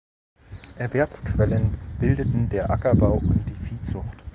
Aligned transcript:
Erwerbsquellen 0.79 1.77
bildeten 1.99 2.49
der 2.49 2.71
Ackerbau 2.71 3.19
und 3.19 3.45
die 3.47 3.53
Viehzucht. 3.53 4.25